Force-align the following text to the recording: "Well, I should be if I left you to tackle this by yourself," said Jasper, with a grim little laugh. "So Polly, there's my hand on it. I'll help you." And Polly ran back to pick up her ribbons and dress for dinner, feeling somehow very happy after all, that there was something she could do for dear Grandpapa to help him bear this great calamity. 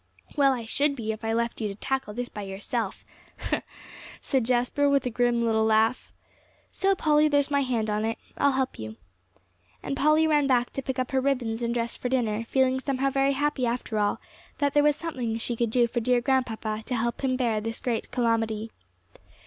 "Well, 0.35 0.51
I 0.51 0.65
should 0.65 0.95
be 0.95 1.11
if 1.11 1.23
I 1.23 1.31
left 1.31 1.61
you 1.61 1.67
to 1.67 1.75
tackle 1.75 2.15
this 2.15 2.27
by 2.27 2.41
yourself," 2.41 3.05
said 4.19 4.45
Jasper, 4.47 4.89
with 4.89 5.05
a 5.05 5.11
grim 5.11 5.39
little 5.39 5.63
laugh. 5.63 6.11
"So 6.71 6.95
Polly, 6.95 7.27
there's 7.27 7.51
my 7.51 7.59
hand 7.61 7.87
on 7.87 8.03
it. 8.05 8.17
I'll 8.35 8.53
help 8.53 8.79
you." 8.79 8.95
And 9.83 9.95
Polly 9.95 10.25
ran 10.25 10.47
back 10.47 10.73
to 10.73 10.81
pick 10.81 10.97
up 10.97 11.11
her 11.11 11.21
ribbons 11.21 11.61
and 11.61 11.71
dress 11.71 11.95
for 11.97 12.09
dinner, 12.09 12.43
feeling 12.45 12.79
somehow 12.79 13.11
very 13.11 13.33
happy 13.33 13.67
after 13.67 13.99
all, 13.99 14.19
that 14.57 14.73
there 14.73 14.81
was 14.81 14.95
something 14.95 15.37
she 15.37 15.55
could 15.55 15.69
do 15.69 15.85
for 15.85 15.99
dear 15.99 16.19
Grandpapa 16.19 16.81
to 16.87 16.95
help 16.95 17.21
him 17.23 17.35
bear 17.35 17.61
this 17.61 17.79
great 17.79 18.09
calamity. 18.09 18.71